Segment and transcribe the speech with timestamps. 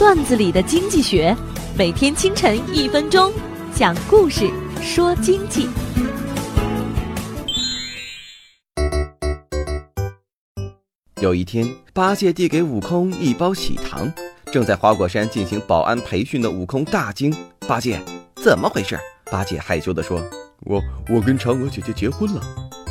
[0.00, 1.36] 段子里的经济学，
[1.76, 3.30] 每天清晨一分钟，
[3.74, 5.68] 讲故事说经济。
[11.20, 14.10] 有一天，八戒递给悟空一包喜糖。
[14.50, 17.30] 正在花果山进行保安培训的悟空大惊
[17.68, 18.00] ：“八戒，
[18.36, 18.98] 怎么回事？”
[19.30, 20.18] 八戒害羞地说
[20.64, 20.80] ：“我
[21.10, 22.40] 我跟嫦娥姐姐结婚了。”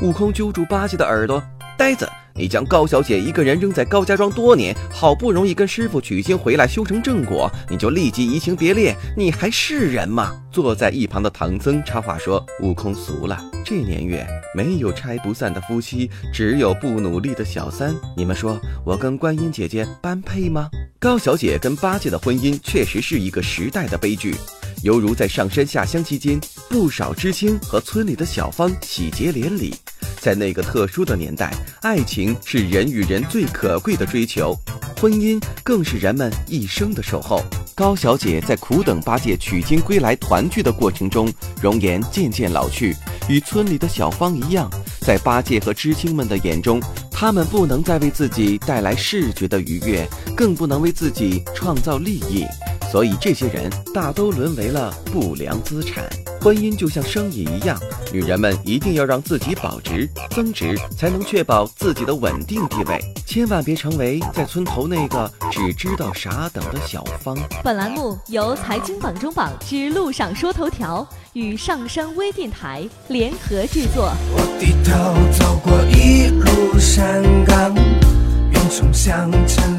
[0.03, 1.41] 悟空揪住八戒的耳朵
[1.75, 2.07] ：“呆子！”
[2.39, 10.31] 你将高小姐一个人扔在高家庄多年，好不容易跟师傅取经回来修成正果，你就立即移情别恋，你还是人吗？
[10.49, 17.93] 坐在一旁的唐僧插话说：“悟空俗了，这年月没有拆不散的夫妻，只有不努力的小三。
[18.15, 24.33] 你们说我跟观音姐姐般配吗？”高小姐跟八戒的婚姻确实是一个时代的悲剧，
[24.81, 29.75] 犹如在上山下乡期间，不少知青和村里的小芳喜结连理。
[30.19, 31.51] 在那个特殊的年代，
[31.81, 34.55] 爱情是人与人最可贵的追求，
[34.99, 37.41] 婚姻更是人们一生的守候。
[37.73, 42.93] 高小姐在苦等八戒取经归来团聚的过程中，容颜渐渐老去，
[43.29, 50.05] 与村里的小芳一样，在八戒和知青们的眼中，他们不能再为自己带来视觉的愉悦，
[50.35, 52.45] 更不能为自己创造利益。
[52.91, 56.03] 所以，这些人大都沦为了不良资产。
[56.41, 57.77] 婚姻就像生意一样，
[58.13, 62.97] 女人们一定要让自己保值增值，才能确保自己的稳定地位。
[63.25, 67.37] 千万别成为在村头那个只知道傻等的小芳。
[67.61, 74.11] 本栏目由财经榜中榜之路上说头条与上山微电台联合制作。
[74.31, 74.91] 我低头
[75.37, 79.78] 走过一路山岗，云冲向沉